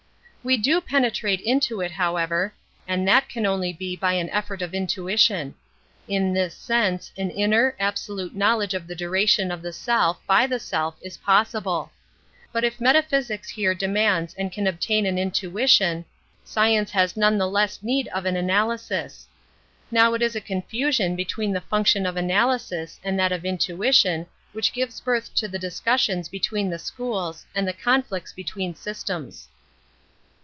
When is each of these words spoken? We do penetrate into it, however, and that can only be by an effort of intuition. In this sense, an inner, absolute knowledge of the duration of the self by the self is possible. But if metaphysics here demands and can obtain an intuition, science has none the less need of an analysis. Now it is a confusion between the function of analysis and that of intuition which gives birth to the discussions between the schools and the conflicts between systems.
We 0.43 0.57
do 0.57 0.81
penetrate 0.81 1.41
into 1.41 1.81
it, 1.81 1.91
however, 1.91 2.55
and 2.87 3.07
that 3.07 3.29
can 3.29 3.45
only 3.45 3.71
be 3.71 3.95
by 3.95 4.13
an 4.13 4.27
effort 4.31 4.63
of 4.63 4.73
intuition. 4.73 5.53
In 6.07 6.33
this 6.33 6.55
sense, 6.55 7.11
an 7.15 7.29
inner, 7.29 7.75
absolute 7.79 8.33
knowledge 8.35 8.73
of 8.73 8.87
the 8.87 8.95
duration 8.95 9.51
of 9.51 9.61
the 9.61 9.71
self 9.71 10.17
by 10.25 10.47
the 10.47 10.57
self 10.59 10.95
is 11.03 11.17
possible. 11.17 11.91
But 12.51 12.63
if 12.63 12.81
metaphysics 12.81 13.49
here 13.49 13.75
demands 13.75 14.33
and 14.33 14.51
can 14.51 14.65
obtain 14.65 15.05
an 15.05 15.19
intuition, 15.19 16.05
science 16.43 16.89
has 16.89 17.15
none 17.15 17.37
the 17.37 17.47
less 17.47 17.83
need 17.83 18.07
of 18.07 18.25
an 18.25 18.35
analysis. 18.35 19.27
Now 19.91 20.15
it 20.15 20.23
is 20.23 20.35
a 20.35 20.41
confusion 20.41 21.15
between 21.15 21.53
the 21.53 21.61
function 21.61 22.07
of 22.07 22.17
analysis 22.17 22.99
and 23.03 23.19
that 23.19 23.31
of 23.31 23.45
intuition 23.45 24.25
which 24.53 24.73
gives 24.73 25.01
birth 25.01 25.35
to 25.35 25.47
the 25.47 25.59
discussions 25.59 26.27
between 26.29 26.71
the 26.71 26.79
schools 26.79 27.45
and 27.53 27.67
the 27.67 27.73
conflicts 27.73 28.33
between 28.33 28.73
systems. 28.73 29.47